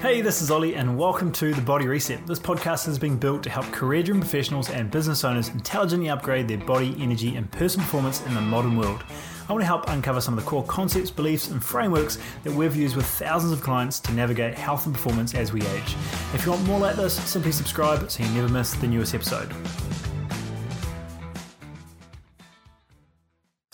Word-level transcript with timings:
Hey, 0.00 0.20
this 0.20 0.40
is 0.40 0.52
Olly, 0.52 0.76
and 0.76 0.96
welcome 0.96 1.32
to 1.32 1.52
The 1.52 1.60
Body 1.60 1.88
Reset. 1.88 2.24
This 2.24 2.38
podcast 2.38 2.86
has 2.86 3.00
been 3.00 3.16
built 3.16 3.42
to 3.42 3.50
help 3.50 3.66
career 3.72 4.00
driven 4.00 4.20
professionals 4.20 4.70
and 4.70 4.92
business 4.92 5.24
owners 5.24 5.48
intelligently 5.48 6.08
upgrade 6.08 6.46
their 6.46 6.58
body, 6.58 6.94
energy, 7.00 7.34
and 7.34 7.50
personal 7.50 7.84
performance 7.84 8.24
in 8.24 8.32
the 8.32 8.40
modern 8.40 8.78
world. 8.78 9.02
I 9.48 9.52
want 9.52 9.62
to 9.62 9.66
help 9.66 9.88
uncover 9.88 10.20
some 10.20 10.38
of 10.38 10.44
the 10.44 10.48
core 10.48 10.62
concepts, 10.62 11.10
beliefs, 11.10 11.50
and 11.50 11.62
frameworks 11.62 12.18
that 12.44 12.52
we've 12.52 12.76
used 12.76 12.94
with 12.94 13.06
thousands 13.06 13.52
of 13.52 13.60
clients 13.60 13.98
to 14.00 14.12
navigate 14.12 14.54
health 14.54 14.86
and 14.86 14.94
performance 14.94 15.34
as 15.34 15.52
we 15.52 15.62
age. 15.62 15.96
If 16.32 16.46
you 16.46 16.52
want 16.52 16.64
more 16.64 16.78
like 16.78 16.94
this, 16.94 17.14
simply 17.28 17.50
subscribe 17.50 18.08
so 18.08 18.22
you 18.22 18.30
never 18.30 18.48
miss 18.48 18.74
the 18.74 18.86
newest 18.86 19.16
episode. 19.16 19.52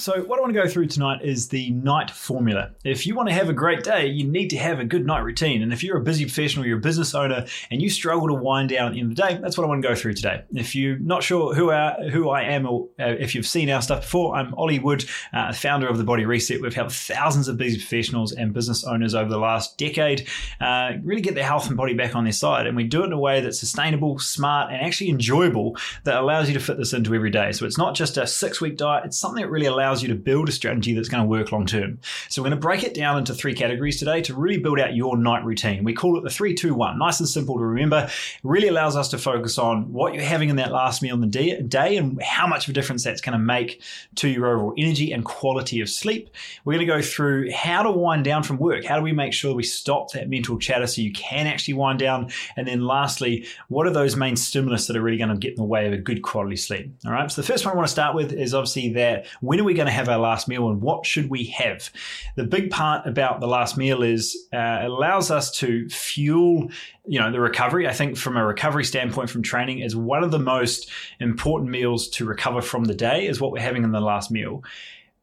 So, 0.04 0.22
what 0.22 0.38
I 0.38 0.42
want 0.42 0.52
to 0.52 0.60
go 0.60 0.68
through 0.68 0.88
tonight 0.88 1.22
is 1.22 1.48
the 1.48 1.70
night 1.70 2.10
formula. 2.10 2.72
If 2.84 3.06
you 3.06 3.14
want 3.14 3.30
to 3.30 3.34
have 3.34 3.48
a 3.48 3.54
great 3.54 3.82
day, 3.84 4.06
you 4.06 4.28
need 4.28 4.50
to 4.50 4.58
have 4.58 4.78
a 4.78 4.84
good 4.84 5.06
night 5.06 5.20
routine. 5.20 5.62
And 5.62 5.72
if 5.72 5.82
you're 5.82 5.96
a 5.96 6.02
busy 6.02 6.26
professional, 6.26 6.66
you're 6.66 6.76
a 6.76 6.80
business 6.82 7.14
owner, 7.14 7.46
and 7.70 7.80
you 7.80 7.88
struggle 7.88 8.28
to 8.28 8.34
wind 8.34 8.68
down 8.68 8.88
at 8.88 8.92
the 8.92 9.00
end 9.00 9.12
of 9.12 9.16
the 9.16 9.22
day, 9.22 9.38
that's 9.40 9.56
what 9.56 9.64
I 9.64 9.68
want 9.68 9.82
to 9.82 9.88
go 9.88 9.94
through 9.94 10.12
today. 10.12 10.42
If 10.52 10.74
you're 10.74 10.98
not 10.98 11.22
sure 11.22 11.54
who 11.54 11.70
I, 11.70 12.10
who 12.10 12.28
I 12.28 12.42
am, 12.42 12.66
or 12.66 12.86
uh, 13.00 13.14
if 13.18 13.34
you've 13.34 13.46
seen 13.46 13.70
our 13.70 13.80
stuff 13.80 14.02
before, 14.02 14.36
I'm 14.36 14.52
Olly 14.56 14.78
Wood, 14.78 15.06
uh, 15.32 15.54
founder 15.54 15.88
of 15.88 15.96
the 15.96 16.04
Body 16.04 16.26
Reset. 16.26 16.60
We've 16.60 16.74
helped 16.74 16.92
thousands 16.92 17.48
of 17.48 17.56
busy 17.56 17.78
professionals 17.78 18.32
and 18.32 18.52
business 18.52 18.84
owners 18.84 19.14
over 19.14 19.30
the 19.30 19.38
last 19.38 19.78
decade 19.78 20.28
uh, 20.60 20.98
really 21.02 21.22
get 21.22 21.34
their 21.34 21.44
health 21.44 21.68
and 21.68 21.78
body 21.78 21.94
back 21.94 22.14
on 22.14 22.24
their 22.24 22.34
side. 22.34 22.66
And 22.66 22.76
we 22.76 22.84
do 22.84 23.04
it 23.04 23.06
in 23.06 23.12
a 23.14 23.18
way 23.18 23.40
that's 23.40 23.58
sustainable, 23.58 24.18
smart, 24.18 24.70
and 24.70 24.82
actually 24.82 25.08
enjoyable 25.08 25.78
that 26.02 26.16
allows 26.16 26.48
you 26.48 26.52
to 26.52 26.60
fit 26.60 26.76
this 26.76 26.92
into 26.92 27.14
every 27.14 27.30
day. 27.30 27.52
So, 27.52 27.64
it's 27.64 27.78
not 27.78 27.94
just 27.94 28.18
a 28.18 28.26
six 28.26 28.60
week 28.60 28.76
diet, 28.76 29.06
it's 29.06 29.18
something 29.18 29.42
that 29.42 29.48
really 29.48 29.64
allows 29.64 29.93
you 30.02 30.08
to 30.08 30.14
build 30.14 30.48
a 30.48 30.52
strategy 30.52 30.94
that's 30.94 31.08
going 31.08 31.22
to 31.22 31.28
work 31.28 31.52
long 31.52 31.66
term. 31.66 31.98
So 32.28 32.42
we're 32.42 32.48
going 32.48 32.60
to 32.60 32.66
break 32.66 32.82
it 32.82 32.94
down 32.94 33.18
into 33.18 33.34
three 33.34 33.54
categories 33.54 33.98
today 33.98 34.22
to 34.22 34.34
really 34.34 34.58
build 34.58 34.80
out 34.80 34.94
your 34.94 35.16
night 35.16 35.44
routine. 35.44 35.84
We 35.84 35.94
call 35.94 36.18
it 36.18 36.22
the 36.22 36.30
321. 36.30 36.98
Nice 36.98 37.20
and 37.20 37.28
simple 37.28 37.58
to 37.58 37.64
remember. 37.64 38.04
It 38.08 38.40
really 38.42 38.68
allows 38.68 38.96
us 38.96 39.08
to 39.10 39.18
focus 39.18 39.58
on 39.58 39.92
what 39.92 40.14
you're 40.14 40.22
having 40.22 40.50
in 40.50 40.56
that 40.56 40.72
last 40.72 41.02
meal 41.02 41.14
in 41.14 41.20
the 41.20 41.26
day, 41.26 41.60
day 41.60 41.96
and 41.96 42.20
how 42.22 42.46
much 42.46 42.66
of 42.66 42.70
a 42.70 42.74
difference 42.74 43.04
that's 43.04 43.20
going 43.20 43.34
to 43.34 43.38
make 43.38 43.82
to 44.16 44.28
your 44.28 44.46
overall 44.46 44.74
energy 44.76 45.12
and 45.12 45.24
quality 45.24 45.80
of 45.80 45.88
sleep. 45.88 46.30
We're 46.64 46.74
going 46.74 46.86
to 46.86 46.92
go 46.94 47.02
through 47.02 47.50
how 47.52 47.82
to 47.82 47.90
wind 47.90 48.24
down 48.24 48.42
from 48.42 48.58
work. 48.58 48.84
How 48.84 48.96
do 48.96 49.02
we 49.02 49.12
make 49.12 49.32
sure 49.32 49.54
we 49.54 49.62
stop 49.62 50.12
that 50.12 50.28
mental 50.28 50.58
chatter 50.58 50.86
so 50.86 51.02
you 51.02 51.12
can 51.12 51.46
actually 51.46 51.74
wind 51.74 51.98
down? 51.98 52.30
And 52.56 52.66
then 52.66 52.82
lastly, 52.82 53.46
what 53.68 53.86
are 53.86 53.92
those 53.92 54.16
main 54.16 54.36
stimulus 54.36 54.86
that 54.86 54.96
are 54.96 55.02
really 55.02 55.18
going 55.18 55.30
to 55.30 55.36
get 55.36 55.50
in 55.50 55.56
the 55.56 55.64
way 55.64 55.86
of 55.86 55.92
a 55.92 55.98
good 55.98 56.22
quality 56.22 56.56
sleep? 56.56 56.92
All 57.06 57.12
right. 57.12 57.30
So 57.30 57.40
the 57.40 57.46
first 57.46 57.64
one 57.64 57.74
I 57.74 57.76
want 57.76 57.86
to 57.86 57.92
start 57.92 58.14
with 58.14 58.32
is 58.32 58.54
obviously 58.54 58.92
that 58.94 59.26
when 59.40 59.60
are 59.60 59.64
we 59.64 59.74
going 59.74 59.83
to 59.86 59.92
have 59.92 60.08
our 60.08 60.18
last 60.18 60.48
meal 60.48 60.68
and 60.68 60.80
what 60.80 61.06
should 61.06 61.30
we 61.30 61.44
have? 61.46 61.90
The 62.36 62.44
big 62.44 62.70
part 62.70 63.06
about 63.06 63.40
the 63.40 63.46
last 63.46 63.76
meal 63.76 64.02
is 64.02 64.36
uh, 64.52 64.80
it 64.82 64.90
allows 64.90 65.30
us 65.30 65.50
to 65.58 65.88
fuel 65.88 66.70
you 67.06 67.20
know 67.20 67.30
the 67.30 67.40
recovery 67.40 67.86
i 67.86 67.92
think 67.92 68.16
from 68.16 68.34
a 68.36 68.46
recovery 68.46 68.82
standpoint 68.82 69.28
from 69.28 69.42
training 69.42 69.80
is 69.80 69.94
one 69.94 70.24
of 70.24 70.30
the 70.30 70.38
most 70.38 70.90
important 71.20 71.70
meals 71.70 72.08
to 72.08 72.24
recover 72.24 72.62
from 72.62 72.84
the 72.84 72.94
day 72.94 73.26
is 73.26 73.42
what 73.42 73.52
we're 73.52 73.60
having 73.60 73.84
in 73.84 73.92
the 73.92 74.00
last 74.00 74.30
meal 74.30 74.64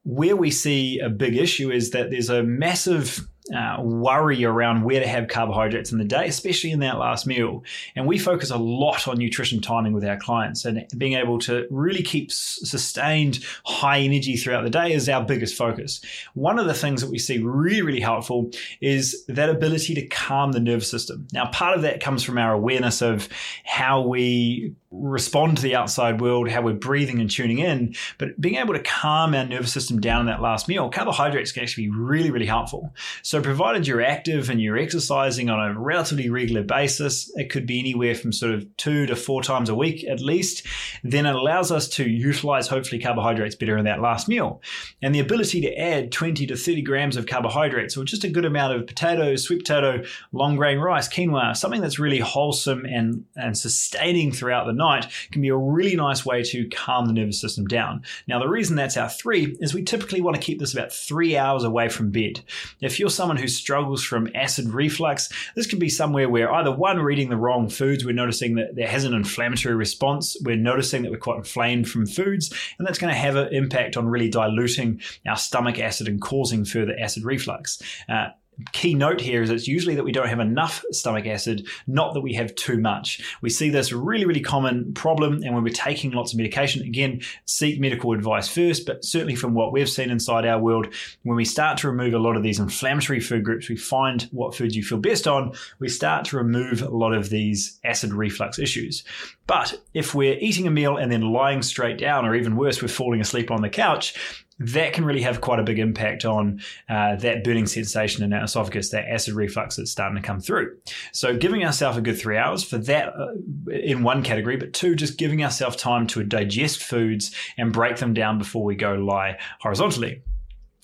where 0.03 0.36
we 0.36 0.52
see 0.52 1.00
a 1.00 1.09
big 1.09 1.36
issue 1.36 1.72
is 1.72 1.92
that 1.92 2.09
there's 2.09 2.30
a 2.30 2.44
massive 2.44 3.28
uh, 3.55 3.77
worry 3.81 4.44
around 4.45 4.83
where 4.83 4.99
to 4.99 5.07
have 5.07 5.27
carbohydrates 5.27 5.91
in 5.91 5.97
the 5.97 6.05
day, 6.05 6.27
especially 6.27 6.71
in 6.71 6.80
that 6.80 6.97
last 6.97 7.27
meal. 7.27 7.63
And 7.95 8.07
we 8.07 8.17
focus 8.17 8.49
a 8.49 8.57
lot 8.57 9.07
on 9.07 9.17
nutrition 9.17 9.61
timing 9.61 9.94
with 9.94 10.05
our 10.05 10.17
clients 10.17 10.66
and 10.66 10.85
being 10.97 11.13
able 11.13 11.39
to 11.39 11.67
really 11.69 12.03
keep 12.03 12.31
sustained 12.31 13.44
high 13.66 13.99
energy 13.99 14.38
throughout 14.38 14.63
the 14.63 14.69
day 14.69 14.94
is 14.94 15.09
our 15.09 15.23
biggest 15.23 15.55
focus. 15.55 16.02
One 16.33 16.59
of 16.59 16.66
the 16.66 16.73
things 16.73 17.02
that 17.02 17.09
we 17.09 17.19
see 17.19 17.39
really, 17.39 17.81
really 17.81 17.99
helpful 17.99 18.52
is 18.79 19.25
that 19.27 19.49
ability 19.49 19.95
to 19.95 20.07
calm 20.07 20.52
the 20.52 20.59
nervous 20.59 20.89
system. 20.89 21.27
Now, 21.33 21.49
part 21.52 21.75
of 21.75 21.81
that 21.83 22.02
comes 22.02 22.23
from 22.23 22.38
our 22.38 22.53
awareness 22.53 23.02
of 23.02 23.27
how 23.63 24.02
we 24.02 24.75
respond 24.92 25.56
to 25.58 25.64
the 25.64 25.75
outside 25.75 26.20
world, 26.20 26.50
how 26.50 26.61
we're 26.61 26.73
breathing 26.73 27.22
and 27.22 27.31
tuning 27.31 27.59
in, 27.59 27.95
but 28.17 28.39
being 28.39 28.56
able 28.56 28.74
to 28.74 28.81
calm 28.81 29.34
our 29.34 29.46
nervous 29.46 29.72
system 29.72 30.02
down 30.02 30.22
in 30.22 30.25
that 30.28 30.41
last 30.41 30.68
meal, 30.68 30.90
carbohydrates 30.90 31.52
can 31.52 31.63
actually 31.63 31.85
be 31.85 31.96
really, 31.96 32.29
really 32.29 32.46
helpful. 32.46 32.94
So, 33.22 33.41
provided 33.41 33.88
you're 33.88 34.02
active 34.02 34.50
and 34.50 34.62
you're 34.62 34.78
exercising 34.78 35.50
on 35.50 35.59
a 35.59 35.79
relatively 35.79 36.29
regular 36.29 36.63
basis, 36.63 37.31
it 37.35 37.50
could 37.50 37.66
be 37.66 37.79
anywhere 37.79 38.16
from 38.16 38.34
sort 38.34 38.53
of 38.53 38.78
two 38.78 39.06
to 39.06 39.16
four 39.16 39.41
times 39.44 39.69
a 39.69 39.75
week 39.75 40.03
at 40.03 40.19
least, 40.19 40.66
then 41.03 41.25
it 41.25 41.35
allows 41.35 41.72
us 41.72 41.88
to 41.88 42.09
utilize 42.09 42.68
hopefully 42.68 43.02
carbohydrates 43.02 43.56
better 43.56 43.78
in 43.78 43.85
that 43.85 44.02
last 44.02 44.28
meal. 44.28 44.62
And 45.02 45.16
the 45.16 45.19
ability 45.19 45.62
to 45.62 45.73
add 45.78 46.12
20 46.12 46.46
to 46.47 46.56
30 46.56 46.81
grams 46.81 47.16
of 47.16 47.28
carbohydrates, 47.28 47.96
or 47.96 48.03
just 48.03 48.25
a 48.25 48.29
good 48.29 48.46
amount 48.46 48.75
of 48.75 48.88
potatoes, 48.88 49.44
sweet 49.44 49.59
potato, 49.59 50.03
long 50.34 50.58
grain 50.58 50.79
rice, 50.79 51.08
quinoa, 51.08 51.56
something 51.56 51.81
that's 51.81 52.00
really 52.00 52.19
wholesome 52.19 52.85
and, 52.85 53.25
and 53.38 53.58
sustaining 53.58 54.31
throughout 54.31 54.66
the 54.66 54.81
night 54.81 55.08
can 55.31 55.42
be 55.42 55.50
a 55.50 55.56
really 55.56 55.96
nice 55.96 56.25
way 56.25 56.44
to 56.44 56.68
calm 56.69 57.06
the 57.06 57.14
nervous 57.14 57.40
system 57.40 57.66
down. 57.68 58.03
Now, 58.28 58.40
the 58.40 58.47
reason 58.47 58.75
that's 58.75 58.97
our 58.97 59.09
three 59.09 59.56
is 59.59 59.74
we 59.74 59.84
typically 59.84 60.22
want 60.22 60.36
to 60.36 60.42
keep 60.42 60.59
this 60.59 60.74
about 60.74 60.92
three 60.92 61.38
hours 61.38 61.64
away 61.64 61.90
from 61.90 62.12
bed. 62.12 62.42
If 62.81 63.00
you're 63.00 63.09
someone 63.09 63.38
who 63.38 63.47
struggles 63.47 64.03
from 64.03 64.30
acid 64.36 64.68
reflux, 64.70 65.30
this 65.56 65.68
can 65.68 65.80
be 65.80 65.90
somewhere 65.90 66.30
where 66.30 66.53
either 66.53 66.72
one, 66.72 66.97
we're 67.00 67.12
eating 67.12 67.30
the 67.30 67.38
wrong 67.38 67.70
foods, 67.70 68.06
we're 68.06 68.14
noticing 68.14 68.56
that 68.56 68.75
there 68.75 68.88
has 68.88 69.06
an 69.06 69.14
inflammatory 69.14 69.75
response, 69.75 70.36
we're 70.44 70.56
noticing 70.56 71.03
that 71.03 71.12
we're 71.12 71.18
quite 71.18 71.38
inflamed 71.38 71.90
from 71.90 72.06
foods, 72.06 72.53
and 72.78 72.88
that's 72.88 73.00
going 73.00 73.14
to 73.14 73.20
have 73.20 73.36
an 73.36 73.53
impact 73.53 73.97
on 73.97 74.08
really 74.08 74.30
diluting 74.30 75.02
our 75.28 75.38
stomach 75.38 75.80
acid 75.80 76.08
and 76.08 76.22
causing 76.22 76.66
further 76.66 76.96
acid 77.00 77.24
reflux. 77.24 77.81
Uh, 78.09 78.30
key 78.73 78.94
note 78.94 79.22
here 79.22 79.41
is 79.41 79.50
it's 79.50 79.67
usually 79.67 79.95
that 79.95 80.03
we 80.03 80.12
don't 80.12 80.28
have 80.28 80.39
enough 80.39 80.84
stomach 80.91 81.25
acid, 81.25 81.67
not 81.88 82.13
that 82.13 82.22
we 82.22 82.34
have 82.34 82.53
too 82.56 82.78
much. 82.78 83.35
We 83.41 83.50
see 83.50 83.69
this 83.69 83.91
really, 83.91 84.25
really 84.25 84.41
common 84.41 84.94
problem, 84.94 85.41
and 85.44 85.53
when 85.53 85.63
we're 85.63 85.69
taking 85.69 86.12
lots 86.12 86.34
of 86.34 86.38
medication, 86.38 86.81
again, 86.84 87.22
seek 87.45 87.79
medical 87.79 88.13
advice 88.13 88.47
first. 88.47 88.85
But 88.85 89.03
certainly 89.03 89.35
from 89.35 89.53
what 89.53 89.72
we've 89.72 89.90
seen 89.90 90.09
inside 90.09 90.45
our 90.45 90.59
world, 90.59 90.94
when 91.23 91.35
we 91.35 91.45
start 91.45 91.78
to 91.79 91.90
remove 91.90 92.13
a 92.13 92.19
lot 92.19 92.38
of 92.38 92.44
these 92.44 92.59
inflammatory 92.59 93.19
food 93.19 93.44
groups, 93.44 93.69
we 93.69 93.78
find 93.78 94.23
what 94.31 94.56
foods 94.56 94.75
you 94.75 94.84
feel 94.84 95.00
best 95.00 95.28
on, 95.28 95.53
we 95.79 95.90
start 95.90 96.25
to 96.25 96.38
remove 96.38 96.81
a 96.81 96.90
lot 96.90 97.13
of 97.13 97.29
these 97.29 97.79
acid 97.84 98.13
reflux 98.13 98.59
issues. 98.59 99.03
But 99.47 99.81
if 99.94 100.13
we're 100.16 100.38
eating 100.40 100.67
a 100.67 100.72
meal 100.72 100.97
and 100.97 101.11
then 101.11 101.22
lying 101.22 101.61
straight 101.61 101.97
down, 101.97 102.25
or 102.25 102.35
even 102.35 102.56
worse, 102.56 102.81
we're 102.81 102.88
falling 102.88 103.22
asleep 103.22 103.51
on 103.51 103.61
the 103.61 103.69
couch, 103.69 104.45
that 104.66 104.94
can 104.94 105.05
really 105.05 105.22
have 105.22 105.41
quite 105.41 105.59
a 105.59 105.63
big 105.63 105.79
impact 105.79 106.25
on 106.25 106.61
uh, 106.89 107.16
that 107.17 107.44
burning 107.44 107.67
sensation 107.67 108.23
in 108.23 108.33
our 108.33 108.44
esophagus, 108.44 108.89
that 108.89 109.09
acid 109.09 109.33
reflux 109.33 109.75
that's 109.75 109.91
starting 109.91 110.16
to 110.16 110.25
come 110.25 110.39
through. 110.39 110.77
So, 111.11 111.35
giving 111.35 111.66
ourselves 111.66 111.97
a 111.97 112.01
good 112.01 112.19
three 112.19 112.38
hours 112.38 112.63
for 112.63 112.77
that 112.79 113.13
uh, 113.17 113.72
in 113.72 114.03
one 114.03 114.23
category, 114.23 114.57
but 114.57 114.73
two, 114.73 114.95
just 114.95 115.17
giving 115.17 115.44
ourselves 115.44 115.75
time 115.75 116.07
to 116.07 116.23
digest 116.23 116.83
foods 116.83 117.33
and 117.57 117.73
break 117.73 117.97
them 117.97 118.13
down 118.13 118.38
before 118.38 118.63
we 118.63 118.75
go 118.75 118.94
lie 118.95 119.38
horizontally 119.59 120.22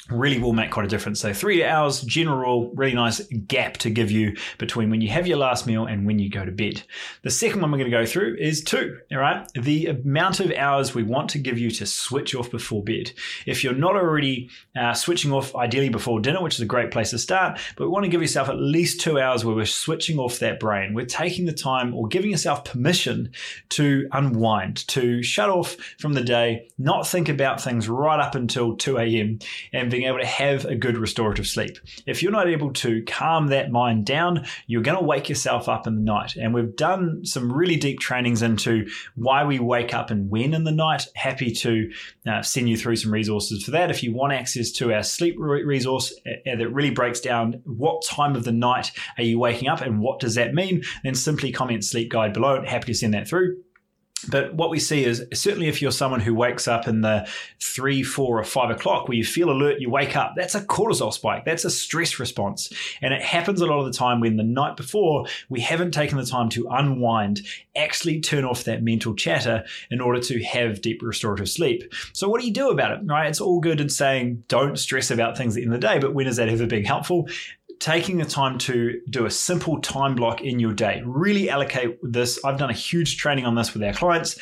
really 0.10 0.40
will 0.40 0.54
make 0.54 0.72
quite 0.72 0.86
a 0.86 0.90
difference. 0.90 1.20
So 1.20 1.34
three 1.34 1.64
hours, 1.64 2.02
general, 2.02 2.72
really 2.76 2.94
nice 2.94 3.22
gap 3.48 3.78
to 3.78 3.90
give 3.90 4.12
you 4.12 4.36
between 4.58 4.90
when 4.90 5.02
you 5.02 5.10
have 5.10 5.28
your 5.28 5.38
last 5.38 5.68
meal 5.68 5.86
and 5.86 6.06
when 6.06 6.20
you 6.20 6.30
go 6.30 6.46
to 6.46 6.52
bed. 6.52 6.82
The 7.24 7.30
second 7.30 7.62
one 7.62 7.72
we're 7.72 7.80
going 7.80 7.92
to 7.92 7.98
go 7.98 8.06
through 8.06 8.38
is 8.40 8.64
two, 8.64 9.00
all 9.12 9.18
right? 9.18 9.48
The 9.54 9.88
amount 9.88 10.40
of 10.40 10.52
hours 10.54 10.94
we 10.94 11.04
want 11.04 11.30
to 11.32 11.40
give 11.40 11.58
you 11.58 11.72
to 11.72 11.86
switch 11.86 12.36
off 12.36 12.50
before 12.52 12.84
bed. 12.84 13.12
If 13.46 13.64
you're 13.64 13.74
not 13.74 13.96
already 13.96 14.50
uh, 14.76 14.94
switching 14.94 15.32
off 15.32 15.56
ideally 15.56 15.90
before 15.90 16.20
dinner, 16.20 16.42
which 16.42 16.56
is 16.56 16.62
a 16.62 16.66
great 16.66 16.92
place 16.92 17.12
to 17.12 17.18
start, 17.18 17.60
but 17.76 17.86
we 17.86 17.90
want 17.90 18.06
to 18.06 18.12
give 18.12 18.22
yourself 18.22 18.50
at 18.50 18.60
least 18.60 19.02
two 19.02 19.20
hours 19.20 19.44
where 19.44 19.56
we're 19.56 19.66
switching 19.66 20.20
off 20.20 20.40
that 20.40 20.60
brain. 20.60 20.94
We're 20.94 21.06
taking 21.06 21.46
the 21.46 21.54
time 21.54 21.94
or 21.94 22.08
giving 22.08 22.32
yourself 22.32 22.66
permission 22.66 23.32
to 23.70 24.08
unwind, 24.12 24.88
to 24.90 25.22
shut 25.24 25.50
off 25.50 25.76
from 26.00 26.14
the 26.14 26.24
day, 26.24 26.70
not 26.78 27.08
think 27.08 27.30
about 27.30 27.62
things 27.62 27.90
right 27.90 28.20
up 28.20 28.36
until 28.36 28.76
2 28.76 28.98
a.m. 28.98 29.40
and 29.74 29.92
being 29.98 30.08
able 30.08 30.20
to 30.20 30.26
have 30.26 30.64
a 30.66 30.76
good 30.76 30.96
restorative 30.96 31.48
sleep. 31.48 31.80
If 32.06 32.22
you're 32.22 32.32
not 32.32 32.48
able 32.48 32.72
to 32.74 33.02
calm 33.06 33.48
that 33.48 33.72
mind 33.72 34.06
down, 34.06 34.46
you're 34.68 34.84
going 34.84 35.00
to 35.00 35.04
wake 35.04 35.28
yourself 35.28 35.68
up 35.68 35.88
in 35.88 35.96
the 35.96 36.02
night. 36.02 36.36
And 36.36 36.54
we've 36.54 36.76
done 36.76 37.26
some 37.26 37.52
really 37.52 37.78
deep 37.78 38.00
trainings 38.00 38.44
into 38.44 38.88
why 39.16 39.44
we 39.44 39.58
wake 39.58 39.96
up 39.96 40.12
and 40.12 40.30
when 40.30 40.54
in 40.54 40.66
the 40.66 40.72
night. 40.72 41.08
Happy 41.16 41.52
to 41.52 41.92
uh, 42.30 42.44
send 42.44 42.70
you 42.70 42.78
through 42.78 42.98
some 42.98 43.12
resources 43.12 43.64
for 43.64 43.72
that. 43.72 43.90
If 43.90 44.04
you 44.04 44.14
want 44.14 44.34
access 44.34 44.72
to 44.74 44.94
our 44.94 45.02
sleep 45.02 45.36
resource 45.40 46.14
uh, 46.28 46.56
that 46.56 46.70
really 46.70 46.92
breaks 46.92 47.20
down 47.20 47.62
what 47.66 48.06
time 48.06 48.36
of 48.36 48.44
the 48.44 48.52
night 48.52 48.92
are 49.18 49.24
you 49.24 49.40
waking 49.40 49.68
up 49.68 49.82
and 49.82 50.00
what 50.00 50.20
does 50.20 50.36
that 50.36 50.54
mean, 50.54 50.84
then 51.04 51.16
simply 51.16 51.52
comment 51.52 51.84
sleep 51.84 52.12
guide 52.12 52.34
below. 52.34 52.64
Happy 52.64 52.86
to 52.86 52.94
send 52.94 53.16
that 53.16 53.28
through. 53.28 53.64
But 54.30 54.54
what 54.54 54.70
we 54.70 54.80
see 54.80 55.06
is 55.06 55.26
certainly 55.34 55.68
if 55.68 55.82
you're 55.82 55.92
someone 55.92 56.20
who 56.20 56.34
wakes 56.34 56.68
up 56.68 56.88
in 56.88 57.02
the 57.02 57.28
three, 57.62 58.04
four, 58.04 58.40
or 58.40 58.44
five 58.44 58.70
o'clock 58.70 59.08
where 59.08 59.18
you 59.18 59.24
feel 59.24 59.50
alert, 59.50 59.80
you 59.80 59.90
wake 59.90 60.16
up, 60.16 60.34
that's 60.36 60.56
a 60.56 60.62
cortisol 60.62 61.14
spike. 61.14 61.46
That's 61.46 61.66
a 61.66 61.70
stress 61.70 62.20
response. 62.20 62.72
And 63.02 63.14
it 63.14 63.22
happens 63.22 63.62
a 63.62 63.66
lot 63.66 63.80
of 63.80 63.86
the 63.86 63.98
time 63.98 64.20
when 64.20 64.36
the 64.36 64.44
night 64.44 64.76
before 64.76 65.26
we 65.50 65.62
haven't 65.62 65.92
taken 65.92 66.18
the 66.18 66.26
time 66.26 66.50
to 66.50 66.68
unwind, 66.70 67.42
actually 67.76 68.20
turn 68.20 68.44
off 68.44 68.64
that 68.64 68.84
mental 68.84 69.14
chatter 69.14 69.64
in 69.92 70.02
order 70.02 70.20
to 70.20 70.44
have 70.44 70.82
deep 70.82 71.02
restorative 71.02 71.50
sleep. 71.50 71.94
So 72.14 72.28
what 72.28 72.42
do 72.42 72.48
you 72.48 72.54
do 72.54 72.70
about 72.70 72.92
it? 72.92 73.00
Right? 73.04 73.28
It's 73.28 73.42
all 73.42 73.60
good 73.60 73.80
in 73.80 73.90
saying 73.90 74.44
don't 74.48 74.78
stress 74.78 75.12
about 75.12 75.38
things 75.38 75.56
at 75.56 75.58
the 75.58 75.66
end 75.66 75.74
of 75.74 75.82
the 75.82 75.88
day, 75.88 76.00
but 76.00 76.14
when 76.14 76.28
is 76.28 76.38
that 76.38 76.50
ever 76.50 76.66
being 76.66 76.86
helpful? 76.86 77.28
Taking 77.80 78.18
the 78.18 78.26
time 78.26 78.58
to 78.60 79.02
do 79.10 79.26
a 79.26 79.32
simple 79.32 79.82
time 79.82 80.16
block 80.16 80.42
in 80.42 80.60
your 80.60 80.74
day. 80.74 81.02
Really 81.06 81.50
allocate 81.50 81.98
this. 82.02 82.44
I've 82.44 82.58
done 82.58 82.70
a 82.70 82.74
huge 82.74 83.18
training 83.18 83.46
on 83.46 83.56
this 83.56 83.74
with 83.74 83.84
our 83.84 83.94
clients. 83.94 84.38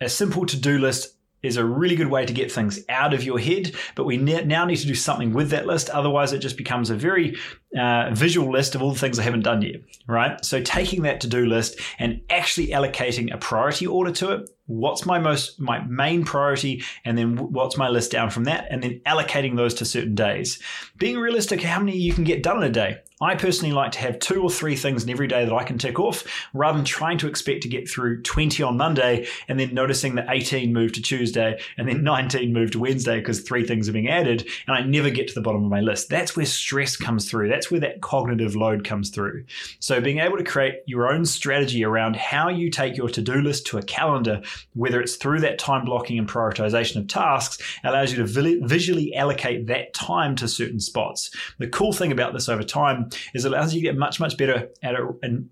A 0.00 0.08
simple 0.08 0.46
to 0.46 0.56
do 0.56 0.78
list 0.78 1.14
is 1.42 1.56
a 1.56 1.64
really 1.64 1.94
good 1.96 2.08
way 2.08 2.26
to 2.26 2.32
get 2.32 2.50
things 2.50 2.80
out 2.88 3.14
of 3.14 3.22
your 3.22 3.38
head, 3.38 3.72
but 3.94 4.04
we 4.04 4.16
now 4.16 4.64
need 4.64 4.76
to 4.76 4.86
do 4.86 4.94
something 4.94 5.32
with 5.32 5.50
that 5.50 5.66
list. 5.66 5.90
Otherwise, 5.90 6.32
it 6.32 6.38
just 6.38 6.56
becomes 6.56 6.90
a 6.90 6.96
very 6.96 7.36
uh, 7.76 8.10
visual 8.12 8.50
list 8.50 8.74
of 8.74 8.82
all 8.82 8.92
the 8.92 8.98
things 8.98 9.18
I 9.18 9.22
haven't 9.22 9.42
done 9.42 9.62
yet, 9.62 9.80
right? 10.06 10.44
So, 10.44 10.60
taking 10.62 11.02
that 11.02 11.20
to 11.22 11.28
do 11.28 11.46
list 11.46 11.80
and 11.98 12.20
actually 12.30 12.68
allocating 12.68 13.32
a 13.32 13.38
priority 13.38 13.86
order 13.86 14.12
to 14.12 14.32
it 14.32 14.50
what's 14.66 15.06
my 15.06 15.18
most 15.18 15.60
my 15.60 15.78
main 15.84 16.24
priority 16.24 16.82
and 17.04 17.16
then 17.16 17.36
what's 17.52 17.76
my 17.76 17.88
list 17.88 18.10
down 18.10 18.30
from 18.30 18.44
that 18.44 18.66
and 18.70 18.82
then 18.82 19.00
allocating 19.06 19.56
those 19.56 19.74
to 19.74 19.84
certain 19.84 20.14
days 20.14 20.60
being 20.98 21.16
realistic 21.16 21.62
how 21.62 21.78
many 21.78 21.96
you 21.96 22.12
can 22.12 22.24
get 22.24 22.42
done 22.42 22.58
in 22.58 22.64
a 22.64 22.72
day 22.72 22.98
I 23.18 23.34
personally 23.34 23.72
like 23.72 23.92
to 23.92 23.98
have 24.00 24.18
two 24.18 24.42
or 24.42 24.50
three 24.50 24.76
things 24.76 25.02
in 25.02 25.08
every 25.08 25.26
day 25.26 25.46
that 25.46 25.54
I 25.54 25.64
can 25.64 25.78
tick 25.78 25.98
off 25.98 26.24
rather 26.52 26.76
than 26.76 26.84
trying 26.84 27.16
to 27.18 27.28
expect 27.28 27.62
to 27.62 27.68
get 27.68 27.88
through 27.88 28.20
20 28.22 28.62
on 28.62 28.76
Monday 28.76 29.26
and 29.48 29.58
then 29.58 29.72
noticing 29.72 30.16
that 30.16 30.26
18 30.28 30.70
moved 30.70 30.96
to 30.96 31.02
Tuesday 31.02 31.58
and 31.78 31.88
then 31.88 32.04
19 32.04 32.52
moved 32.52 32.74
to 32.74 32.78
Wednesday 32.78 33.18
because 33.18 33.40
three 33.40 33.66
things 33.66 33.88
are 33.88 33.92
being 33.92 34.10
added 34.10 34.46
and 34.66 34.76
I 34.76 34.82
never 34.82 35.08
get 35.08 35.28
to 35.28 35.34
the 35.34 35.40
bottom 35.40 35.64
of 35.64 35.70
my 35.70 35.80
list. 35.80 36.10
That's 36.10 36.36
where 36.36 36.44
stress 36.44 36.94
comes 36.94 37.26
through. 37.26 37.48
That's 37.48 37.65
where 37.70 37.80
that 37.80 38.00
cognitive 38.00 38.56
load 38.56 38.84
comes 38.84 39.10
through. 39.10 39.44
So 39.80 40.00
being 40.00 40.18
able 40.18 40.38
to 40.38 40.44
create 40.44 40.76
your 40.86 41.12
own 41.12 41.24
strategy 41.24 41.84
around 41.84 42.16
how 42.16 42.48
you 42.48 42.70
take 42.70 42.96
your 42.96 43.08
to-do 43.08 43.40
list 43.40 43.66
to 43.68 43.78
a 43.78 43.82
calendar 43.82 44.42
whether 44.74 45.00
it's 45.00 45.16
through 45.16 45.40
that 45.40 45.58
time 45.58 45.84
blocking 45.84 46.18
and 46.18 46.28
prioritization 46.28 46.96
of 46.96 47.08
tasks, 47.08 47.58
allows 47.84 48.12
you 48.12 48.18
to 48.18 48.60
visually 48.66 49.14
allocate 49.14 49.66
that 49.66 49.94
time 49.94 50.36
to 50.36 50.48
certain 50.48 50.80
spots. 50.80 51.30
The 51.58 51.68
cool 51.68 51.92
thing 51.92 52.12
about 52.12 52.32
this 52.32 52.48
over 52.48 52.62
time 52.62 53.08
is 53.34 53.44
it 53.44 53.52
allows 53.52 53.74
you 53.74 53.80
to 53.80 53.86
get 53.86 53.96
much, 53.96 54.20
much 54.20 54.36
better 54.36 54.68
at 54.82 54.94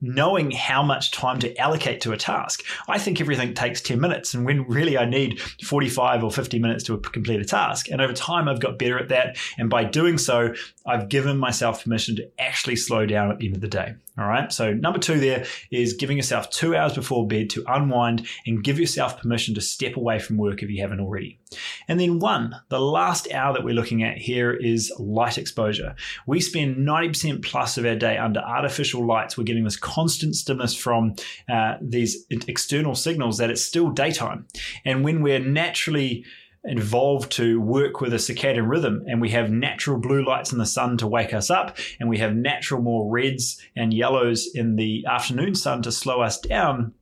knowing 0.00 0.50
how 0.50 0.82
much 0.82 1.10
time 1.10 1.38
to 1.40 1.56
allocate 1.58 2.00
to 2.02 2.12
a 2.12 2.16
task. 2.16 2.62
I 2.88 2.98
think 2.98 3.20
everything 3.20 3.54
takes 3.54 3.80
10 3.80 4.00
minutes, 4.00 4.34
and 4.34 4.44
when 4.44 4.66
really 4.68 4.98
I 4.98 5.04
need 5.04 5.40
45 5.40 6.24
or 6.24 6.30
50 6.30 6.58
minutes 6.58 6.84
to 6.84 6.98
complete 6.98 7.40
a 7.40 7.44
task. 7.44 7.90
And 7.90 8.00
over 8.00 8.12
time, 8.12 8.48
I've 8.48 8.60
got 8.60 8.78
better 8.78 8.98
at 8.98 9.08
that. 9.08 9.36
And 9.58 9.70
by 9.70 9.84
doing 9.84 10.18
so, 10.18 10.54
I've 10.86 11.08
given 11.08 11.38
myself 11.38 11.82
permission 11.82 11.93
to 11.98 12.30
actually 12.38 12.76
slow 12.76 13.06
down 13.06 13.30
at 13.30 13.38
the 13.38 13.46
end 13.46 13.56
of 13.56 13.62
the 13.62 13.68
day. 13.68 13.94
All 14.16 14.26
right. 14.26 14.52
So, 14.52 14.72
number 14.72 15.00
two 15.00 15.18
there 15.18 15.44
is 15.72 15.94
giving 15.94 16.16
yourself 16.16 16.48
two 16.50 16.76
hours 16.76 16.94
before 16.94 17.26
bed 17.26 17.50
to 17.50 17.64
unwind 17.66 18.28
and 18.46 18.62
give 18.62 18.78
yourself 18.78 19.20
permission 19.20 19.56
to 19.56 19.60
step 19.60 19.96
away 19.96 20.20
from 20.20 20.36
work 20.36 20.62
if 20.62 20.70
you 20.70 20.80
haven't 20.80 21.00
already. 21.00 21.40
And 21.88 21.98
then, 21.98 22.20
one, 22.20 22.54
the 22.68 22.80
last 22.80 23.32
hour 23.32 23.52
that 23.52 23.64
we're 23.64 23.74
looking 23.74 24.04
at 24.04 24.18
here 24.18 24.52
is 24.52 24.92
light 25.00 25.36
exposure. 25.36 25.96
We 26.28 26.40
spend 26.40 26.76
90% 26.76 27.42
plus 27.42 27.76
of 27.76 27.86
our 27.86 27.96
day 27.96 28.16
under 28.16 28.40
artificial 28.40 29.04
lights. 29.04 29.36
We're 29.36 29.44
getting 29.44 29.64
this 29.64 29.76
constant 29.76 30.36
stimulus 30.36 30.76
from 30.76 31.16
uh, 31.48 31.74
these 31.80 32.24
external 32.30 32.94
signals 32.94 33.38
that 33.38 33.50
it's 33.50 33.64
still 33.64 33.90
daytime. 33.90 34.46
And 34.84 35.02
when 35.02 35.22
we're 35.22 35.40
naturally 35.40 36.24
evolved 36.64 37.30
to 37.32 37.60
work 37.60 38.00
with 38.00 38.12
a 38.14 38.16
circadian 38.16 38.68
rhythm 38.68 39.04
and 39.06 39.20
we 39.20 39.30
have 39.30 39.50
natural 39.50 39.98
blue 39.98 40.24
lights 40.24 40.52
in 40.52 40.58
the 40.58 40.66
sun 40.66 40.96
to 40.96 41.06
wake 41.06 41.34
us 41.34 41.50
up 41.50 41.76
and 42.00 42.08
we 42.08 42.18
have 42.18 42.34
natural 42.34 42.80
more 42.80 43.10
reds 43.10 43.60
and 43.76 43.92
yellows 43.92 44.48
in 44.54 44.76
the 44.76 45.04
afternoon 45.06 45.54
sun 45.54 45.82
to 45.82 45.92
slow 45.92 46.20
us 46.20 46.40
down 46.40 46.92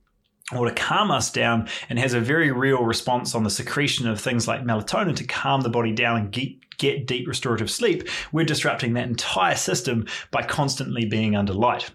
or 0.53 0.67
to 0.67 0.75
calm 0.75 1.11
us 1.11 1.31
down 1.31 1.67
and 1.89 1.97
has 1.97 2.13
a 2.13 2.19
very 2.19 2.51
real 2.51 2.83
response 2.83 3.33
on 3.33 3.43
the 3.43 3.49
secretion 3.49 4.07
of 4.07 4.19
things 4.19 4.47
like 4.47 4.63
melatonin 4.63 5.15
to 5.15 5.23
calm 5.23 5.61
the 5.61 5.69
body 5.69 5.93
down 5.93 6.17
and 6.17 6.31
get, 6.31 6.49
get 6.77 7.07
deep 7.07 7.27
restorative 7.27 7.71
sleep, 7.71 8.07
we're 8.31 8.45
disrupting 8.45 8.93
that 8.93 9.07
entire 9.07 9.55
system 9.55 10.05
by 10.31 10.43
constantly 10.43 11.05
being 11.05 11.35
under 11.35 11.53
light. 11.53 11.89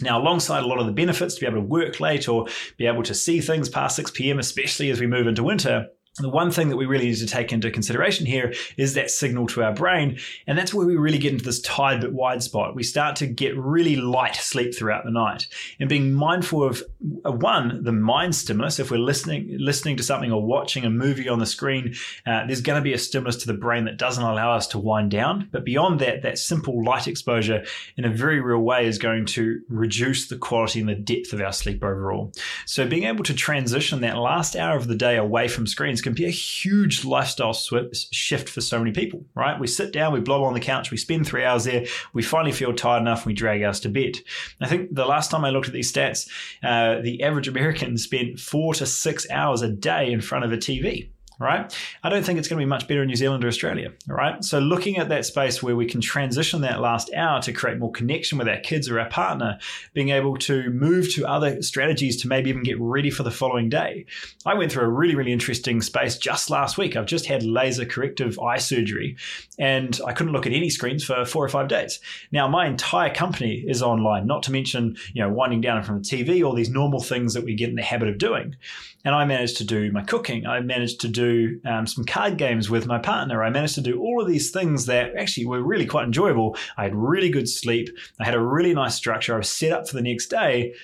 Now, 0.00 0.20
alongside 0.20 0.62
a 0.62 0.66
lot 0.66 0.78
of 0.78 0.86
the 0.86 0.92
benefits 0.92 1.34
to 1.34 1.40
be 1.40 1.46
able 1.46 1.58
to 1.58 1.66
work 1.66 1.98
late 1.98 2.28
or 2.28 2.46
be 2.76 2.86
able 2.86 3.02
to 3.04 3.14
see 3.14 3.40
things 3.40 3.68
past 3.68 3.96
6 3.96 4.12
p.m., 4.12 4.38
especially 4.38 4.90
as 4.90 5.00
we 5.00 5.06
move 5.06 5.26
into 5.26 5.42
winter, 5.42 5.88
the 6.18 6.28
one 6.28 6.50
thing 6.50 6.68
that 6.68 6.76
we 6.76 6.86
really 6.86 7.06
need 7.06 7.16
to 7.16 7.26
take 7.26 7.52
into 7.52 7.70
consideration 7.70 8.26
here 8.26 8.52
is 8.76 8.94
that 8.94 9.10
signal 9.10 9.46
to 9.48 9.62
our 9.62 9.72
brain. 9.72 10.18
And 10.46 10.58
that's 10.58 10.74
where 10.74 10.86
we 10.86 10.96
really 10.96 11.18
get 11.18 11.32
into 11.32 11.44
this 11.44 11.60
tired 11.60 12.00
but 12.00 12.12
wide 12.12 12.42
spot. 12.42 12.74
We 12.74 12.82
start 12.82 13.16
to 13.16 13.26
get 13.26 13.56
really 13.56 13.96
light 13.96 14.36
sleep 14.36 14.74
throughout 14.76 15.04
the 15.04 15.10
night. 15.10 15.46
And 15.80 15.88
being 15.88 16.12
mindful 16.12 16.64
of 16.64 16.82
uh, 17.24 17.32
one, 17.32 17.82
the 17.82 17.92
mind 17.92 18.34
stimulus. 18.34 18.78
If 18.78 18.90
we're 18.90 18.98
listening, 18.98 19.56
listening 19.58 19.96
to 19.96 20.02
something 20.02 20.32
or 20.32 20.42
watching 20.42 20.84
a 20.84 20.90
movie 20.90 21.28
on 21.28 21.38
the 21.38 21.46
screen, 21.46 21.94
uh, 22.26 22.46
there's 22.46 22.60
going 22.60 22.78
to 22.78 22.84
be 22.84 22.92
a 22.92 22.98
stimulus 22.98 23.36
to 23.36 23.46
the 23.46 23.54
brain 23.54 23.84
that 23.84 23.96
doesn't 23.96 24.22
allow 24.22 24.52
us 24.52 24.66
to 24.68 24.78
wind 24.78 25.10
down. 25.10 25.48
But 25.52 25.64
beyond 25.64 26.00
that, 26.00 26.22
that 26.22 26.38
simple 26.38 26.84
light 26.84 27.06
exposure 27.06 27.64
in 27.96 28.04
a 28.04 28.10
very 28.10 28.40
real 28.40 28.60
way 28.60 28.86
is 28.86 28.98
going 28.98 29.26
to 29.26 29.60
reduce 29.68 30.28
the 30.28 30.38
quality 30.38 30.80
and 30.80 30.88
the 30.88 30.94
depth 30.94 31.32
of 31.32 31.40
our 31.40 31.52
sleep 31.52 31.82
overall. 31.82 32.32
So 32.66 32.86
being 32.86 33.04
able 33.04 33.24
to 33.24 33.34
transition 33.34 34.00
that 34.00 34.16
last 34.16 34.56
hour 34.56 34.76
of 34.76 34.88
the 34.88 34.94
day 34.94 35.16
away 35.16 35.48
from 35.48 35.66
screens 35.66 36.00
can 36.08 36.14
be 36.14 36.26
a 36.26 36.30
huge 36.30 37.04
lifestyle 37.04 37.52
shift 37.52 38.48
for 38.48 38.60
so 38.60 38.78
many 38.78 38.92
people, 38.92 39.24
right? 39.34 39.58
We 39.58 39.66
sit 39.66 39.92
down, 39.92 40.12
we 40.12 40.20
blob 40.20 40.42
on 40.42 40.54
the 40.54 40.60
couch, 40.60 40.90
we 40.90 40.96
spend 40.96 41.26
three 41.26 41.44
hours 41.44 41.64
there, 41.64 41.86
we 42.12 42.22
finally 42.22 42.52
feel 42.52 42.72
tired 42.72 43.00
enough, 43.00 43.26
we 43.26 43.34
drag 43.34 43.62
us 43.62 43.80
to 43.80 43.88
bed. 43.88 44.18
I 44.60 44.68
think 44.68 44.94
the 44.94 45.04
last 45.04 45.30
time 45.30 45.44
I 45.44 45.50
looked 45.50 45.68
at 45.68 45.74
these 45.74 45.92
stats, 45.92 46.28
uh, 46.62 47.00
the 47.02 47.22
average 47.22 47.48
American 47.48 47.96
spent 47.98 48.40
four 48.40 48.74
to 48.74 48.86
six 48.86 49.28
hours 49.30 49.62
a 49.62 49.68
day 49.68 50.10
in 50.10 50.20
front 50.20 50.44
of 50.44 50.52
a 50.52 50.56
TV 50.56 51.10
right? 51.38 51.72
I 52.02 52.08
don't 52.08 52.24
think 52.24 52.38
it's 52.38 52.48
going 52.48 52.58
to 52.58 52.64
be 52.64 52.68
much 52.68 52.88
better 52.88 53.02
in 53.02 53.08
New 53.08 53.16
Zealand 53.16 53.44
or 53.44 53.48
Australia, 53.48 53.92
right? 54.08 54.42
So 54.42 54.58
looking 54.58 54.98
at 54.98 55.08
that 55.10 55.24
space 55.24 55.62
where 55.62 55.76
we 55.76 55.86
can 55.86 56.00
transition 56.00 56.62
that 56.62 56.80
last 56.80 57.12
hour 57.14 57.40
to 57.42 57.52
create 57.52 57.78
more 57.78 57.92
connection 57.92 58.38
with 58.38 58.48
our 58.48 58.58
kids 58.58 58.88
or 58.88 58.98
our 58.98 59.08
partner, 59.08 59.58
being 59.94 60.08
able 60.08 60.36
to 60.38 60.70
move 60.70 61.12
to 61.14 61.26
other 61.26 61.62
strategies 61.62 62.20
to 62.22 62.28
maybe 62.28 62.50
even 62.50 62.64
get 62.64 62.80
ready 62.80 63.10
for 63.10 63.22
the 63.22 63.30
following 63.30 63.68
day. 63.68 64.04
I 64.44 64.54
went 64.54 64.72
through 64.72 64.84
a 64.84 64.88
really, 64.88 65.14
really 65.14 65.32
interesting 65.32 65.80
space 65.80 66.18
just 66.18 66.50
last 66.50 66.76
week. 66.76 66.96
I've 66.96 67.06
just 67.06 67.26
had 67.26 67.44
laser 67.44 67.84
corrective 67.84 68.38
eye 68.40 68.58
surgery 68.58 69.16
and 69.58 70.00
I 70.04 70.12
couldn't 70.12 70.32
look 70.32 70.46
at 70.46 70.52
any 70.52 70.70
screens 70.70 71.04
for 71.04 71.24
four 71.24 71.44
or 71.44 71.48
five 71.48 71.68
days. 71.68 72.00
Now 72.32 72.48
my 72.48 72.66
entire 72.66 73.14
company 73.14 73.64
is 73.66 73.80
online, 73.80 74.26
not 74.26 74.42
to 74.44 74.52
mention, 74.52 74.96
you 75.12 75.22
know, 75.22 75.28
winding 75.28 75.60
down 75.60 75.84
from 75.84 76.02
the 76.02 76.08
TV, 76.08 76.44
all 76.44 76.54
these 76.54 76.70
normal 76.70 77.00
things 77.00 77.34
that 77.34 77.44
we 77.44 77.54
get 77.54 77.68
in 77.68 77.76
the 77.76 77.82
habit 77.82 78.08
of 78.08 78.18
doing. 78.18 78.56
And 79.04 79.14
I 79.14 79.24
managed 79.24 79.58
to 79.58 79.64
do 79.64 79.92
my 79.92 80.02
cooking. 80.02 80.46
I 80.46 80.60
managed 80.60 81.00
to 81.02 81.08
do 81.08 81.27
um, 81.64 81.86
some 81.86 82.04
card 82.04 82.36
games 82.36 82.70
with 82.70 82.86
my 82.86 82.98
partner. 82.98 83.42
I 83.42 83.50
managed 83.50 83.76
to 83.76 83.80
do 83.80 84.00
all 84.00 84.20
of 84.20 84.28
these 84.28 84.50
things 84.50 84.86
that 84.86 85.16
actually 85.16 85.46
were 85.46 85.62
really 85.62 85.86
quite 85.86 86.04
enjoyable. 86.04 86.56
I 86.76 86.84
had 86.84 86.94
really 86.94 87.30
good 87.30 87.48
sleep. 87.48 87.88
I 88.20 88.24
had 88.24 88.34
a 88.34 88.40
really 88.40 88.74
nice 88.74 88.94
structure. 88.94 89.34
I 89.34 89.38
was 89.38 89.48
set 89.48 89.72
up 89.72 89.88
for 89.88 89.96
the 89.96 90.02
next 90.02 90.26
day 90.28 90.74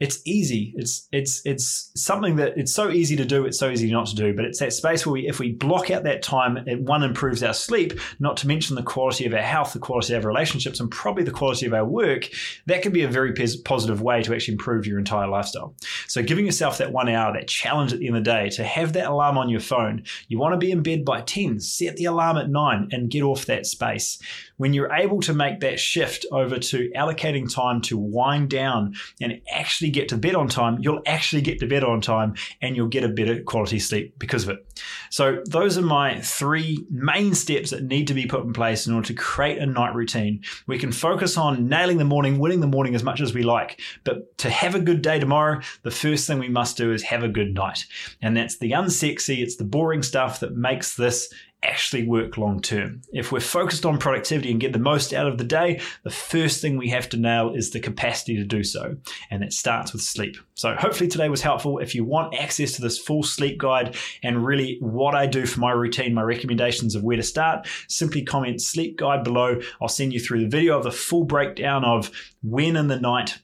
it's 0.00 0.20
easy. 0.24 0.74
It's 0.76 1.06
it's 1.12 1.40
it's 1.44 1.92
something 1.94 2.36
that 2.36 2.54
it's 2.56 2.74
so 2.74 2.90
easy 2.90 3.14
to 3.16 3.24
do. 3.24 3.46
It's 3.46 3.58
so 3.58 3.70
easy 3.70 3.90
not 3.92 4.06
to 4.08 4.16
do. 4.16 4.34
But 4.34 4.44
it's 4.44 4.58
that 4.58 4.72
space 4.72 5.06
where 5.06 5.12
we, 5.12 5.28
if 5.28 5.38
we 5.38 5.52
block 5.52 5.88
out 5.90 6.02
that 6.02 6.22
time, 6.22 6.56
it 6.66 6.80
one 6.80 7.04
improves 7.04 7.44
our 7.44 7.54
sleep. 7.54 8.00
Not 8.18 8.36
to 8.38 8.48
mention 8.48 8.74
the 8.74 8.82
quality 8.82 9.24
of 9.24 9.32
our 9.32 9.40
health, 9.40 9.72
the 9.72 9.78
quality 9.78 10.14
of 10.14 10.24
our 10.24 10.28
relationships, 10.28 10.80
and 10.80 10.90
probably 10.90 11.22
the 11.22 11.30
quality 11.30 11.66
of 11.66 11.74
our 11.74 11.84
work. 11.84 12.28
That 12.66 12.82
can 12.82 12.92
be 12.92 13.02
a 13.02 13.08
very 13.08 13.32
positive 13.64 14.02
way 14.02 14.20
to 14.22 14.34
actually 14.34 14.54
improve 14.54 14.84
your 14.84 14.98
entire 14.98 15.28
lifestyle. 15.28 15.76
So 16.08 16.24
giving 16.24 16.44
yourself 16.44 16.78
that 16.78 16.92
one 16.92 17.08
hour, 17.08 17.32
that 17.32 17.46
challenge 17.46 17.92
at 17.92 18.00
the 18.00 18.08
end 18.08 18.16
of 18.16 18.24
the 18.24 18.30
day, 18.30 18.48
to 18.50 18.64
have 18.64 18.94
that 18.94 19.06
alarm 19.06 19.38
on 19.38 19.48
your 19.48 19.60
phone. 19.60 20.02
You 20.26 20.40
want 20.40 20.54
to 20.54 20.58
be 20.58 20.72
in 20.72 20.82
bed 20.82 21.04
by 21.04 21.20
ten. 21.20 21.60
Set 21.60 21.96
the 21.96 22.06
alarm 22.06 22.36
at 22.36 22.50
nine 22.50 22.88
and 22.90 23.10
get 23.10 23.22
off 23.22 23.46
that 23.46 23.64
space. 23.64 24.18
When 24.56 24.72
you're 24.72 24.92
able 24.92 25.20
to 25.20 25.34
make 25.34 25.60
that 25.60 25.78
shift 25.78 26.26
over 26.32 26.58
to 26.58 26.90
allocating 26.96 27.52
time 27.52 27.80
to 27.82 27.96
wind 27.96 28.50
down 28.50 28.94
and 29.20 29.40
actually 29.52 29.83
actually 29.84 30.00
get 30.00 30.08
to 30.08 30.16
bed 30.16 30.34
on 30.34 30.48
time, 30.48 30.78
you'll 30.80 31.02
actually 31.06 31.42
get 31.42 31.58
to 31.60 31.66
bed 31.66 31.84
on 31.84 32.00
time 32.00 32.34
and 32.62 32.74
you'll 32.74 32.88
get 32.88 33.04
a 33.04 33.08
better 33.08 33.42
quality 33.42 33.78
sleep 33.78 34.18
because 34.18 34.44
of 34.44 34.50
it. 34.50 34.80
So, 35.10 35.42
those 35.46 35.76
are 35.76 35.82
my 35.82 36.20
three 36.20 36.86
main 36.90 37.34
steps 37.34 37.70
that 37.70 37.84
need 37.84 38.06
to 38.06 38.14
be 38.14 38.26
put 38.26 38.44
in 38.44 38.52
place 38.52 38.86
in 38.86 38.94
order 38.94 39.06
to 39.08 39.14
create 39.14 39.58
a 39.58 39.66
night 39.66 39.94
routine. 39.94 40.42
We 40.66 40.78
can 40.78 40.92
focus 40.92 41.36
on 41.36 41.68
nailing 41.68 41.98
the 41.98 42.04
morning, 42.04 42.38
winning 42.38 42.60
the 42.60 42.66
morning 42.66 42.94
as 42.94 43.02
much 43.02 43.20
as 43.20 43.34
we 43.34 43.42
like. 43.42 43.80
But 44.04 44.36
to 44.38 44.50
have 44.50 44.74
a 44.74 44.80
good 44.80 45.02
day 45.02 45.18
tomorrow, 45.18 45.60
the 45.82 45.90
first 45.90 46.26
thing 46.26 46.38
we 46.38 46.48
must 46.48 46.76
do 46.76 46.92
is 46.92 47.02
have 47.02 47.22
a 47.22 47.28
good 47.28 47.54
night. 47.54 47.84
And 48.22 48.36
that's 48.36 48.58
the 48.58 48.72
unsexy, 48.72 49.42
it's 49.42 49.56
the 49.56 49.64
boring 49.64 50.02
stuff 50.02 50.40
that 50.40 50.56
makes 50.56 50.96
this 50.96 51.32
actually 51.64 52.06
work 52.06 52.36
long 52.36 52.60
term. 52.60 53.02
If 53.12 53.32
we're 53.32 53.40
focused 53.40 53.84
on 53.84 53.98
productivity 53.98 54.50
and 54.50 54.60
get 54.60 54.72
the 54.72 54.78
most 54.78 55.12
out 55.12 55.26
of 55.26 55.38
the 55.38 55.44
day, 55.44 55.80
the 56.02 56.10
first 56.10 56.60
thing 56.60 56.76
we 56.76 56.90
have 56.90 57.08
to 57.10 57.16
nail 57.16 57.52
is 57.54 57.70
the 57.70 57.80
capacity 57.80 58.36
to 58.36 58.44
do 58.44 58.62
so. 58.62 58.96
And 59.30 59.42
it 59.42 59.52
starts 59.52 59.92
with 59.92 60.02
sleep. 60.02 60.36
So 60.54 60.74
hopefully 60.74 61.08
today 61.08 61.28
was 61.28 61.42
helpful. 61.42 61.78
If 61.78 61.94
you 61.94 62.04
want 62.04 62.34
access 62.34 62.72
to 62.72 62.82
this 62.82 62.98
full 62.98 63.22
sleep 63.22 63.58
guide 63.58 63.96
and 64.22 64.44
really 64.44 64.78
what 64.80 65.14
I 65.14 65.26
do 65.26 65.46
for 65.46 65.60
my 65.60 65.72
routine, 65.72 66.14
my 66.14 66.22
recommendations 66.22 66.94
of 66.94 67.02
where 67.02 67.16
to 67.16 67.22
start, 67.22 67.66
simply 67.88 68.22
comment 68.22 68.60
sleep 68.60 68.96
guide 68.96 69.24
below. 69.24 69.60
I'll 69.80 69.88
send 69.88 70.12
you 70.12 70.20
through 70.20 70.40
the 70.40 70.48
video 70.48 70.76
of 70.76 70.84
the 70.84 70.92
full 70.92 71.24
breakdown 71.24 71.84
of 71.84 72.10
when 72.42 72.76
in 72.76 72.88
the 72.88 73.00
night 73.00 73.38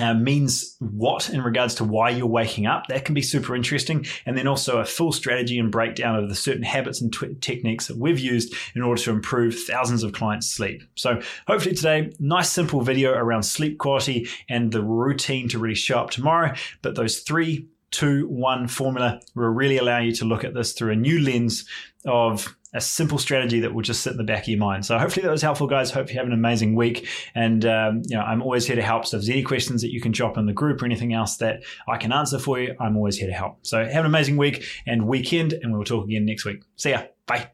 uh, 0.00 0.14
means 0.14 0.76
what 0.78 1.28
in 1.28 1.42
regards 1.42 1.74
to 1.76 1.84
why 1.84 2.10
you're 2.10 2.26
waking 2.26 2.66
up. 2.66 2.86
That 2.86 3.04
can 3.04 3.14
be 3.14 3.22
super 3.22 3.54
interesting. 3.54 4.06
And 4.24 4.36
then 4.36 4.46
also 4.46 4.78
a 4.78 4.84
full 4.84 5.12
strategy 5.12 5.58
and 5.58 5.70
breakdown 5.70 6.16
of 6.16 6.28
the 6.28 6.34
certain 6.34 6.62
habits 6.62 7.00
and 7.00 7.12
t- 7.12 7.34
techniques 7.40 7.86
that 7.88 7.98
we've 7.98 8.18
used 8.18 8.54
in 8.74 8.82
order 8.82 9.00
to 9.02 9.10
improve 9.10 9.54
thousands 9.54 10.02
of 10.02 10.12
clients' 10.12 10.48
sleep. 10.48 10.82
So 10.94 11.20
hopefully 11.46 11.74
today, 11.74 12.12
nice 12.18 12.50
simple 12.50 12.80
video 12.80 13.12
around 13.12 13.42
sleep 13.42 13.78
quality 13.78 14.28
and 14.48 14.72
the 14.72 14.82
routine 14.82 15.48
to 15.48 15.58
really 15.58 15.74
show 15.74 15.98
up 15.98 16.10
tomorrow. 16.10 16.54
But 16.82 16.94
those 16.94 17.20
three 17.20 17.68
two, 17.90 18.26
one 18.28 18.68
formula 18.68 19.20
will 19.34 19.48
really 19.48 19.78
allow 19.78 19.98
you 19.98 20.12
to 20.16 20.24
look 20.24 20.44
at 20.44 20.54
this 20.54 20.72
through 20.72 20.92
a 20.92 20.96
new 20.96 21.20
lens 21.20 21.64
of 22.06 22.56
a 22.72 22.80
simple 22.80 23.18
strategy 23.18 23.60
that 23.60 23.74
will 23.74 23.82
just 23.82 24.02
sit 24.02 24.12
in 24.12 24.16
the 24.16 24.24
back 24.24 24.42
of 24.42 24.48
your 24.48 24.58
mind. 24.58 24.86
So 24.86 24.98
hopefully 24.98 25.24
that 25.24 25.30
was 25.30 25.42
helpful, 25.42 25.66
guys. 25.66 25.90
Hope 25.90 26.08
you 26.10 26.18
have 26.18 26.26
an 26.26 26.32
amazing 26.32 26.76
week. 26.76 27.08
And 27.34 27.64
um, 27.64 28.02
you 28.06 28.16
know, 28.16 28.22
I'm 28.22 28.42
always 28.42 28.66
here 28.66 28.76
to 28.76 28.82
help. 28.82 29.06
So 29.06 29.16
if 29.16 29.22
there's 29.22 29.30
any 29.30 29.42
questions 29.42 29.82
that 29.82 29.92
you 29.92 30.00
can 30.00 30.12
drop 30.12 30.38
in 30.38 30.46
the 30.46 30.52
group 30.52 30.82
or 30.82 30.84
anything 30.84 31.12
else 31.12 31.36
that 31.38 31.64
I 31.88 31.96
can 31.96 32.12
answer 32.12 32.38
for 32.38 32.60
you, 32.60 32.74
I'm 32.80 32.96
always 32.96 33.16
here 33.16 33.28
to 33.28 33.34
help. 33.34 33.66
So 33.66 33.84
have 33.84 34.04
an 34.04 34.06
amazing 34.06 34.36
week 34.36 34.64
and 34.86 35.06
weekend, 35.06 35.52
and 35.52 35.72
we'll 35.72 35.84
talk 35.84 36.04
again 36.04 36.24
next 36.24 36.44
week. 36.44 36.62
See 36.76 36.90
ya. 36.90 37.02
Bye. 37.26 37.50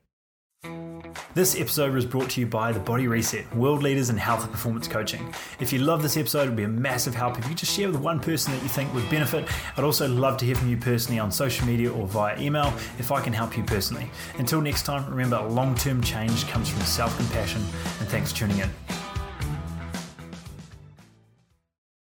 This 1.34 1.58
episode 1.58 1.92
was 1.92 2.04
brought 2.04 2.30
to 2.30 2.40
you 2.40 2.46
by 2.46 2.72
The 2.72 2.80
Body 2.80 3.06
Reset, 3.08 3.54
world 3.54 3.82
leaders 3.82 4.10
in 4.10 4.16
health 4.16 4.42
and 4.42 4.52
performance 4.52 4.88
coaching. 4.88 5.32
If 5.60 5.72
you 5.72 5.80
love 5.80 6.02
this 6.02 6.16
episode, 6.16 6.42
it 6.42 6.46
would 6.48 6.56
be 6.56 6.64
a 6.64 6.68
massive 6.68 7.14
help 7.14 7.38
if 7.38 7.48
you 7.48 7.54
just 7.54 7.74
share 7.74 7.90
with 7.90 8.00
one 8.00 8.20
person 8.20 8.52
that 8.52 8.62
you 8.62 8.68
think 8.68 8.92
would 8.94 9.08
benefit. 9.10 9.48
I'd 9.76 9.84
also 9.84 10.08
love 10.08 10.36
to 10.38 10.44
hear 10.44 10.54
from 10.54 10.70
you 10.70 10.76
personally 10.76 11.18
on 11.18 11.30
social 11.30 11.66
media 11.66 11.92
or 11.92 12.06
via 12.06 12.40
email 12.40 12.72
if 12.98 13.12
I 13.12 13.20
can 13.20 13.32
help 13.32 13.56
you 13.56 13.64
personally. 13.64 14.10
Until 14.38 14.60
next 14.60 14.84
time, 14.84 15.08
remember 15.10 15.40
long 15.40 15.74
term 15.74 16.02
change 16.02 16.46
comes 16.48 16.68
from 16.68 16.82
self 16.82 17.16
compassion, 17.16 17.62
and 18.00 18.08
thanks 18.08 18.32
for 18.32 18.38
tuning 18.38 18.58
in. 18.58 19.05